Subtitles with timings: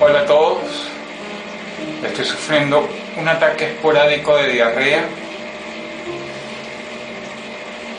[0.00, 0.90] Hola a todos.
[2.04, 5.04] Estoy sufriendo un ataque esporádico de diarrea.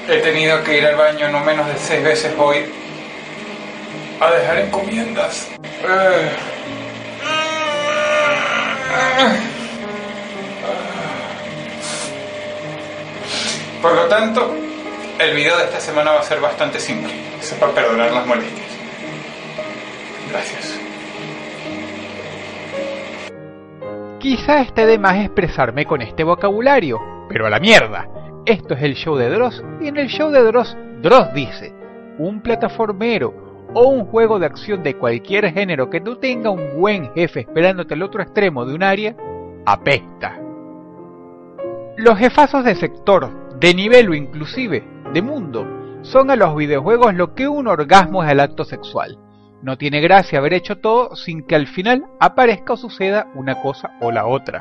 [0.08, 2.66] He tenido que ir al baño no menos de seis veces hoy
[4.20, 5.48] a dejar encomiendas.
[5.84, 6.30] Eh.
[13.82, 14.56] Por lo tanto,
[15.18, 17.12] el video de esta semana va a ser bastante simple.
[17.42, 18.73] Sepa perdonar las molestias.
[20.34, 20.80] Gracias.
[24.20, 28.10] Quizá esté de más expresarme con este vocabulario, pero a la mierda.
[28.48, 31.72] Esto es el show de Dross y en el show de Dross, Dross dice,
[32.18, 37.14] un plataformero o un juego de acción de cualquier género que no tenga un buen
[37.14, 39.16] jefe esperándote al otro extremo de un área,
[39.68, 40.40] apesta.
[41.96, 45.68] Los jefazos de sector, de nivel o inclusive de mundo,
[46.02, 49.20] son a los videojuegos lo que un orgasmo es al acto sexual.
[49.64, 53.92] No tiene gracia haber hecho todo sin que al final aparezca o suceda una cosa
[54.02, 54.60] o la otra.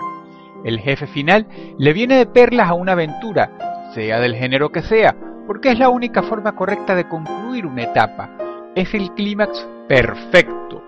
[0.65, 5.17] El jefe final le viene de perlas a una aventura, sea del género que sea,
[5.49, 8.31] porque es la única forma correcta de concluir una etapa.
[8.77, 10.85] Es el clímax perfecto,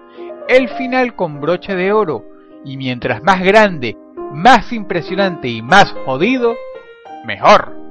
[0.48, 2.24] el final con broche de oro,
[2.64, 3.96] y mientras más grande,
[4.32, 6.54] más impresionante y más jodido,
[7.26, 7.83] mejor.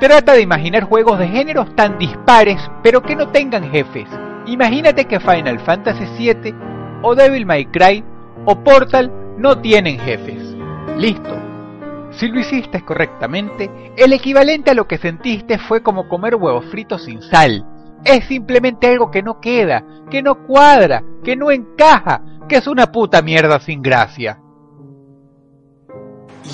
[0.00, 4.08] Trata de imaginar juegos de géneros tan dispares, pero que no tengan jefes.
[4.46, 6.54] Imagínate que Final Fantasy VII
[7.02, 8.04] o Devil May Cry
[8.44, 10.54] o Portal no tienen jefes.
[10.96, 11.36] Listo.
[12.12, 17.04] Si lo hiciste correctamente, el equivalente a lo que sentiste fue como comer huevos fritos
[17.04, 17.66] sin sal.
[18.04, 22.92] Es simplemente algo que no queda, que no cuadra, que no encaja, que es una
[22.92, 24.38] puta mierda sin gracia.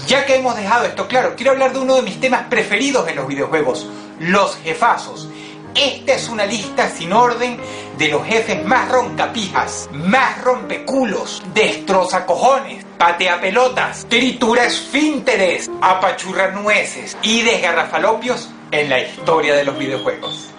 [0.06, 3.16] Ya que hemos dejado esto claro, quiero hablar de uno de mis temas preferidos en
[3.16, 3.87] los videojuegos,
[4.19, 5.28] los jefazos.
[5.75, 7.59] Esta es una lista sin orden
[7.99, 17.16] de los jefes más roncapijas, más rompeculos, destroza cojones, patea pelotas, tritura esfínteres, apachurra nueces
[17.22, 20.50] y desgarrafalopios en la historia de los videojuegos.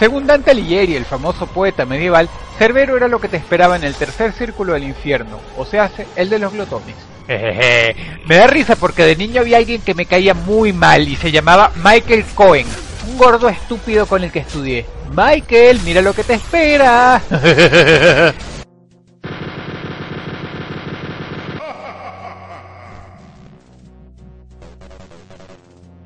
[0.00, 3.94] Según Dante Alighieri, el famoso poeta medieval, Cerbero era lo que te esperaba en el
[3.94, 6.96] tercer círculo del infierno, o se hace el de los glotones.
[7.26, 7.96] Jejeje.
[8.24, 11.30] Me da risa porque de niño había alguien que me caía muy mal y se
[11.30, 12.66] llamaba Michael Cohen,
[13.10, 14.86] un gordo estúpido con el que estudié.
[15.14, 17.20] Michael, mira lo que te espera.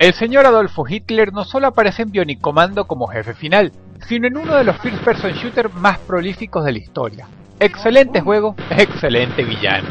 [0.05, 3.73] El señor Adolfo Hitler no solo aparece en Bionic Commando como jefe final,
[4.09, 7.27] sino en uno de los first person shooter más prolíficos de la historia.
[7.59, 9.89] Excelente juego, excelente villano.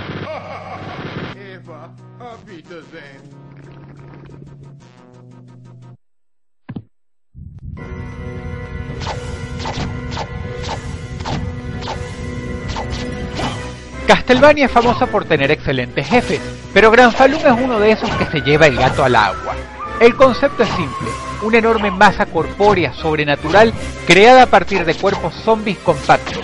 [14.08, 16.42] Castlevania es famosa por tener excelentes jefes,
[16.74, 19.56] pero Gran Falun es uno de esos que se lleva el gato al agua.
[20.00, 21.10] El concepto es simple,
[21.44, 23.74] una enorme masa corpórea sobrenatural
[24.06, 26.40] creada a partir de cuerpos zombies compactos.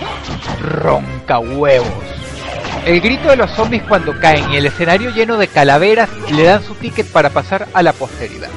[0.60, 1.88] Ronca huevos.
[2.86, 6.62] El grito de los zombies cuando caen y el escenario lleno de calaveras le dan
[6.62, 8.48] su ticket para pasar a la posteridad.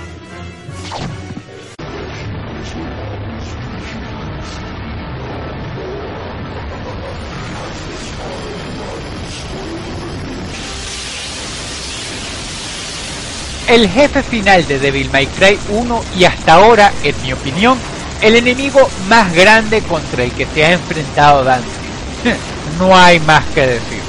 [13.73, 17.75] El jefe final de Devil May Cry 1 y hasta ahora, en mi opinión,
[18.21, 21.67] el enemigo más grande contra el que se ha enfrentado Dante.
[22.79, 24.02] no hay más que decir.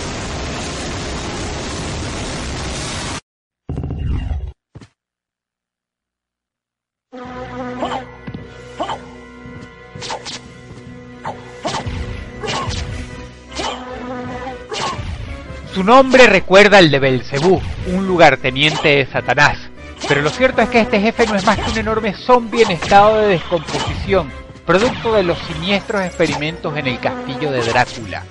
[15.75, 19.59] Su nombre recuerda al de Belcebú, un lugarteniente de Satanás,
[20.07, 22.71] pero lo cierto es que este jefe no es más que un enorme zombie en
[22.71, 24.31] estado de descomposición,
[24.65, 28.23] producto de los siniestros experimentos en el castillo de Drácula.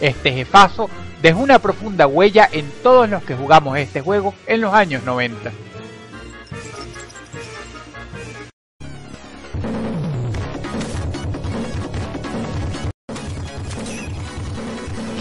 [0.00, 0.88] Este jefazo
[1.20, 5.50] dejó una profunda huella en todos los que jugamos este juego en los años 90.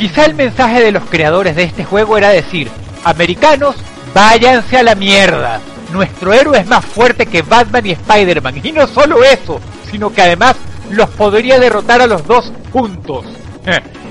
[0.02, 2.72] Quizá el mensaje de los creadores de este juego era decir,
[3.04, 3.76] americanos,
[4.16, 5.62] váyanse a la mierda.
[5.94, 8.62] Nuestro héroe es más fuerte que Batman y Spider-Man.
[8.64, 9.62] Y no solo eso,
[9.92, 10.56] sino que además
[10.90, 13.28] los podría derrotar a los dos juntos.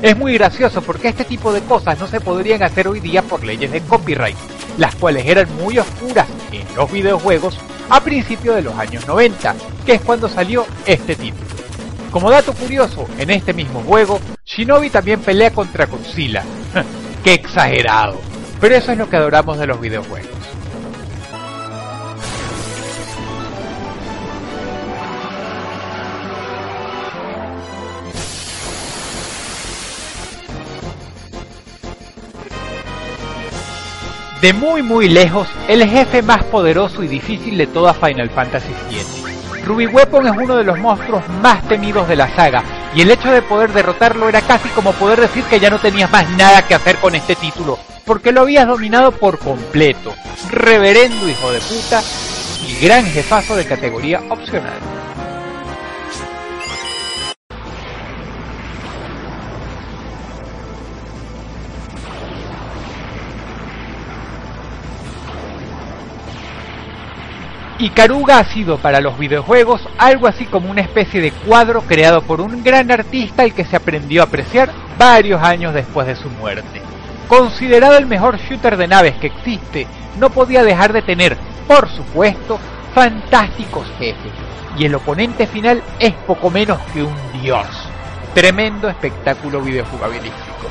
[0.01, 3.43] Es muy gracioso porque este tipo de cosas no se podrían hacer hoy día por
[3.43, 4.37] leyes de copyright,
[4.79, 7.59] las cuales eran muy oscuras en los videojuegos
[7.89, 11.60] a principios de los años 90, que es cuando salió este título.
[12.11, 16.43] Como dato curioso, en este mismo juego, Shinobi también pelea contra Godzilla.
[17.25, 18.21] ¡Qué exagerado!
[18.61, 20.29] Pero eso es lo que adoramos de los videojuegos.
[34.43, 39.20] De muy muy lejos, el jefe más poderoso y difícil de toda Final Fantasy VII.
[39.71, 43.31] Ruby Weapon es uno de los monstruos más temidos de la saga, y el hecho
[43.31, 46.75] de poder derrotarlo era casi como poder decir que ya no tenías más nada que
[46.75, 50.13] hacer con este título, porque lo habías dominado por completo.
[50.51, 52.03] Reverendo hijo de puta
[52.67, 54.75] y gran jefazo de categoría opcional.
[67.81, 72.21] Y Karuga ha sido para los videojuegos algo así como una especie de cuadro creado
[72.21, 76.29] por un gran artista al que se aprendió a apreciar varios años después de su
[76.29, 76.83] muerte.
[77.27, 79.87] Considerado el mejor shooter de naves que existe,
[80.19, 82.59] no podía dejar de tener, por supuesto,
[82.95, 84.33] fantásticos jefes.
[84.77, 87.67] Y el oponente final es poco menos que un dios.
[88.35, 90.69] Tremendo espectáculo videojugabilístico.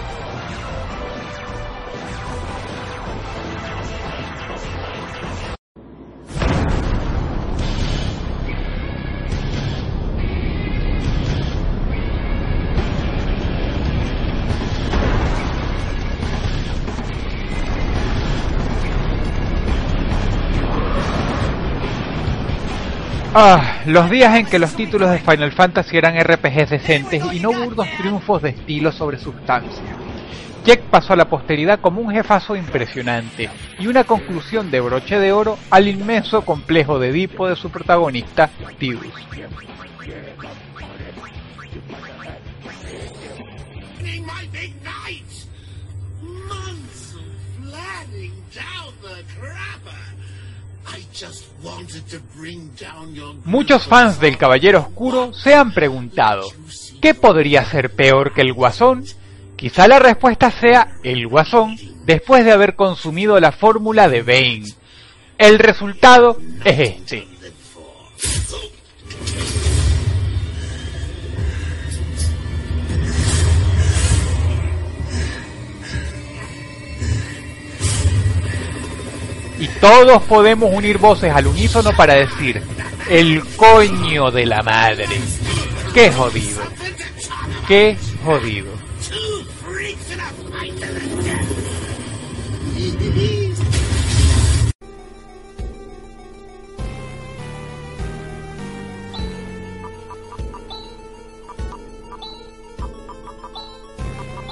[23.34, 27.52] Ah, los días en que los títulos de Final Fantasy eran RPGs decentes y no
[27.52, 29.84] burdos triunfos de estilo sobre sustancia.
[30.66, 33.48] Jack pasó a la posteridad como un jefazo impresionante
[33.78, 38.50] y una conclusión de broche de oro al inmenso complejo de Edipo de su protagonista,
[38.80, 39.14] Tidus.
[53.46, 56.48] Muchos fans del Caballero Oscuro se han preguntado,
[57.02, 59.04] ¿qué podría ser peor que el Guasón?
[59.56, 64.66] Quizá la respuesta sea el Guasón después de haber consumido la fórmula de Bane.
[65.38, 67.28] El resultado es este.
[79.60, 82.62] Y todos podemos unir voces al unísono para decir
[83.10, 85.06] el coño de la madre.
[85.94, 86.62] Qué jodido.
[87.68, 88.80] Qué jodido.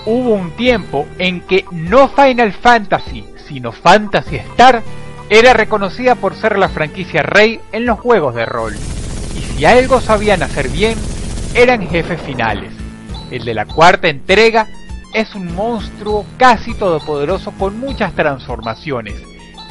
[0.05, 4.83] Hubo un tiempo en que no Final Fantasy, sino Fantasy Star,
[5.29, 8.75] era reconocida por ser la franquicia rey en los juegos de rol.
[9.35, 10.97] Y si algo sabían hacer bien,
[11.53, 12.73] eran jefes finales.
[13.31, 14.67] El de la cuarta entrega
[15.13, 19.15] es un monstruo casi todopoderoso con muchas transformaciones,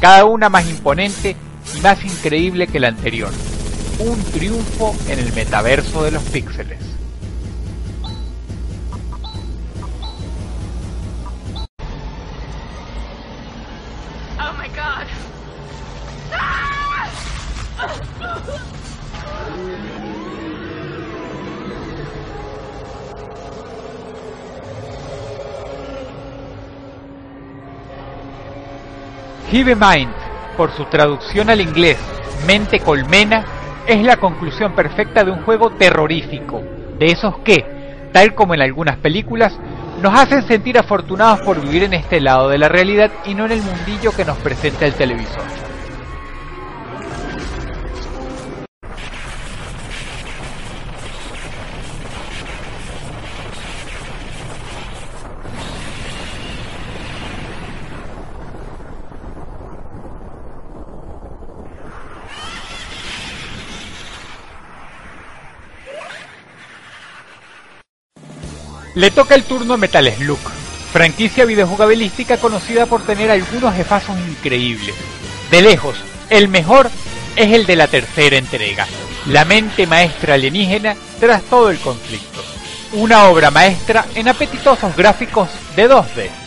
[0.00, 1.36] cada una más imponente
[1.74, 3.30] y más increíble que la anterior.
[3.98, 6.95] Un triunfo en el metaverso de los píxeles.
[14.76, 15.06] God.
[29.50, 30.12] Hive Mind,
[30.56, 31.96] por su traducción al inglés,
[32.46, 33.44] mente colmena,
[33.86, 36.62] es la conclusión perfecta de un juego terrorífico,
[36.98, 37.64] de esos que,
[38.12, 39.58] tal como en algunas películas,
[40.02, 43.52] nos hacen sentir afortunados por vivir en este lado de la realidad y no en
[43.52, 45.75] el mundillo que nos presenta el televisor.
[68.96, 70.38] Le toca el turno a Metal Slug,
[70.90, 74.94] franquicia videojugabilística conocida por tener algunos jefazos increíbles.
[75.50, 75.98] De lejos,
[76.30, 76.90] el mejor
[77.36, 78.86] es el de la tercera entrega,
[79.26, 82.42] la mente maestra alienígena tras todo el conflicto.
[82.94, 86.45] Una obra maestra en apetitosos gráficos de 2D.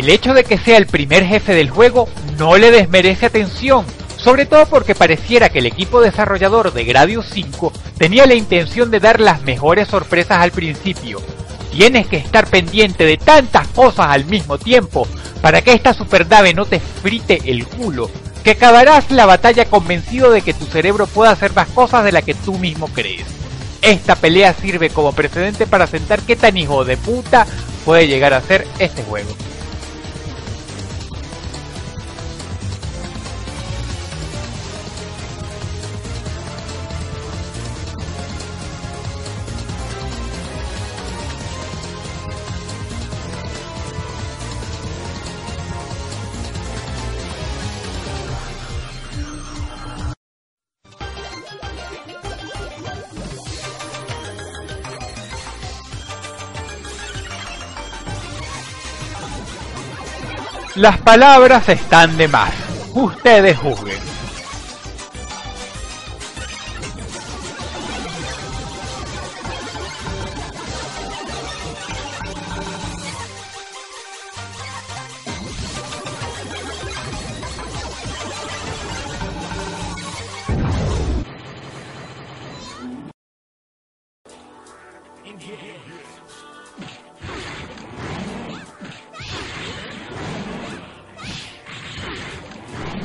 [0.00, 3.84] El hecho de que sea el primer jefe del juego no le desmerece atención,
[4.16, 8.98] sobre todo porque pareciera que el equipo desarrollador de Gradius 5 tenía la intención de
[8.98, 11.20] dar las mejores sorpresas al principio.
[11.70, 15.06] Tienes que estar pendiente de tantas cosas al mismo tiempo
[15.42, 18.10] para que esta superdave no te frite el culo,
[18.42, 22.24] que acabarás la batalla convencido de que tu cerebro puede hacer más cosas de las
[22.24, 23.26] que tú mismo crees.
[23.82, 27.46] Esta pelea sirve como precedente para sentar qué tan hijo de puta
[27.84, 29.36] puede llegar a ser este juego.
[60.76, 62.52] Las palabras están de más.
[62.94, 64.10] Ustedes juzguen.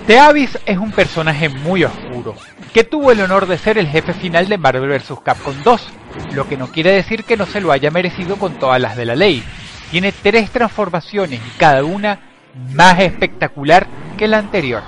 [0.08, 2.36] The Abyss es un personaje muy oscuro,
[2.72, 5.20] que tuvo el honor de ser el jefe final de Marvel vs.
[5.24, 5.88] Capcom 2,
[6.34, 9.06] lo que no quiere decir que no se lo haya merecido con todas las de
[9.06, 9.44] la ley.
[9.90, 12.20] Tiene tres transformaciones y cada una
[12.76, 14.84] más espectacular que la anterior.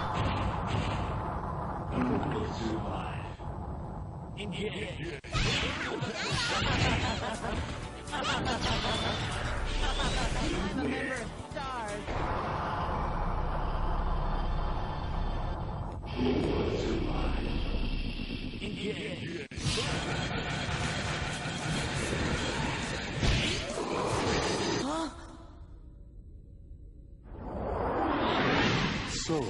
[29.27, 29.43] So,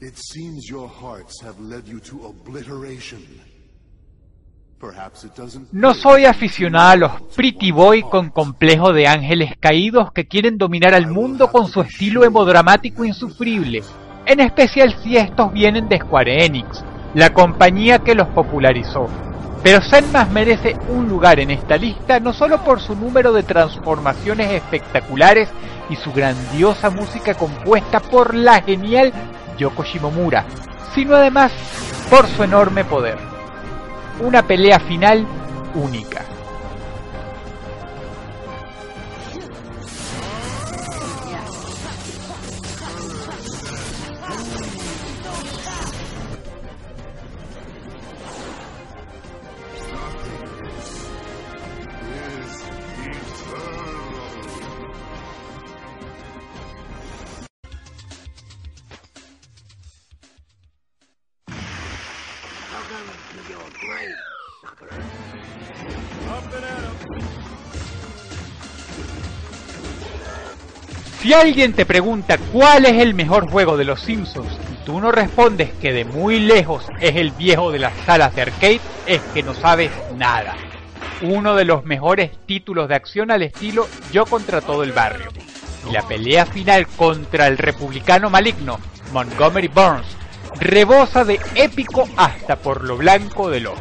[0.00, 3.20] it seems your hearts have led you to obliteration.
[4.78, 10.12] Perhaps it doesn't No soy aficionada a los Pretty Boy con complejo de ángeles caídos
[10.12, 13.82] que quieren dominar al mundo con su estilo hemodramático insufrible,
[14.26, 19.08] en especial si estos vienen de Square Enix, la compañía que los popularizó.
[19.62, 24.50] Pero Senmas merece un lugar en esta lista no solo por su número de transformaciones
[24.50, 25.48] espectaculares
[25.88, 29.12] y su grandiosa música compuesta por la genial
[29.58, 30.44] Yoko Shimomura,
[30.94, 31.52] sino además
[32.10, 33.18] por su enorme poder.
[34.20, 35.26] Una pelea final
[35.74, 36.31] única.
[71.22, 75.12] Si alguien te pregunta cuál es el mejor juego de los Simpsons y tú no
[75.12, 79.44] respondes que de muy lejos es el viejo de las salas de arcade, es que
[79.44, 80.56] no sabes nada.
[81.20, 85.30] Uno de los mejores títulos de acción al estilo Yo contra todo el barrio.
[85.88, 88.80] Y la pelea final contra el republicano maligno,
[89.12, 90.16] Montgomery Burns,
[90.58, 93.80] rebosa de épico hasta por lo blanco del ojo.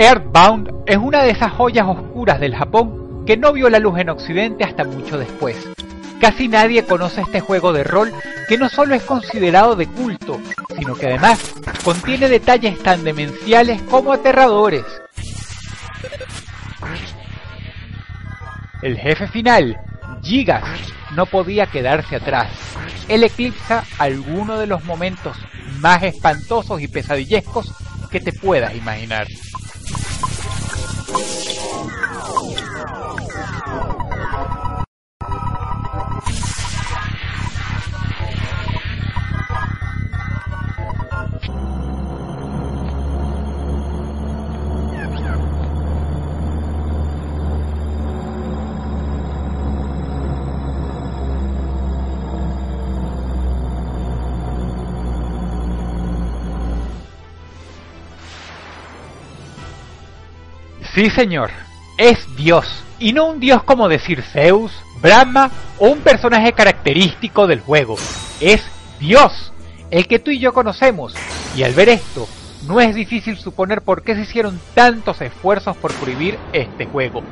[0.00, 4.10] Earthbound es una de esas joyas oscuras del Japón que no vio la luz en
[4.10, 5.56] Occidente hasta mucho después.
[6.20, 8.12] Casi nadie conoce este juego de rol
[8.48, 10.40] que no solo es considerado de culto,
[10.76, 11.52] sino que además
[11.82, 14.84] contiene detalles tan demenciales como aterradores.
[18.82, 19.80] El jefe final,
[20.22, 20.62] Gigas,
[21.16, 22.52] no podía quedarse atrás.
[23.08, 25.36] Él eclipsa alguno de los momentos
[25.80, 27.74] más espantosos y pesadillescos
[28.12, 29.26] que te puedas imaginar.
[31.10, 32.37] Oh, my God.
[60.98, 61.50] Sí, señor,
[61.96, 67.60] es Dios, y no un Dios como decir Zeus, Brahma o un personaje característico del
[67.60, 67.94] juego.
[68.40, 68.64] Es
[68.98, 69.52] Dios,
[69.92, 71.14] el que tú y yo conocemos,
[71.56, 72.26] y al ver esto,
[72.66, 77.22] no es difícil suponer por qué se hicieron tantos esfuerzos por prohibir este juego.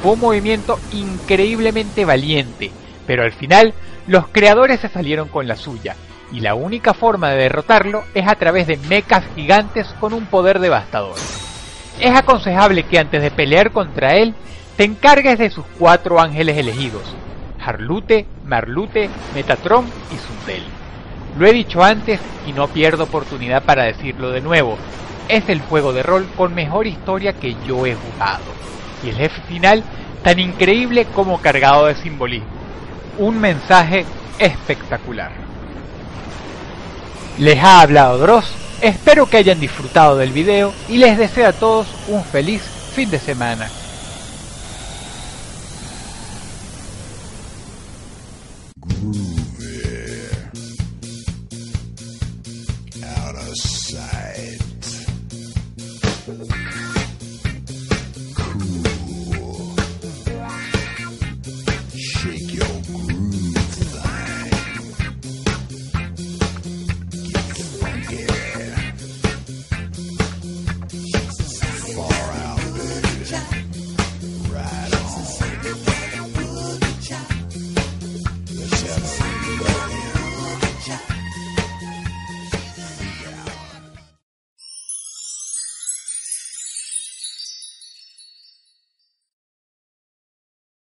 [0.00, 2.70] Fue un movimiento increíblemente valiente,
[3.04, 3.74] pero al final
[4.06, 5.96] los creadores se salieron con la suya,
[6.30, 10.60] y la única forma de derrotarlo es a través de mechas gigantes con un poder
[10.60, 11.16] devastador
[12.00, 14.34] es aconsejable que antes de pelear contra él,
[14.76, 17.02] te encargues de sus cuatro ángeles elegidos,
[17.64, 20.62] Harlute, Marlute, Metatron y Sundel.
[21.36, 24.78] Lo he dicho antes y no pierdo oportunidad para decirlo de nuevo.
[25.28, 28.44] Es el juego de rol con mejor historia que yo he jugado.
[29.04, 29.82] Y el jefe final
[30.22, 32.48] tan increíble como cargado de simbolismo.
[33.18, 34.04] Un mensaje
[34.38, 35.32] espectacular.
[37.38, 41.88] Les ha hablado Dross Espero que hayan disfrutado del video y les deseo a todos
[42.06, 42.62] un feliz
[42.94, 43.68] fin de semana.